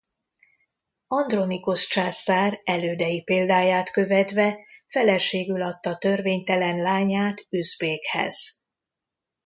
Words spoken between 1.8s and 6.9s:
császár elődei példáját követve feleségül adta törvénytelen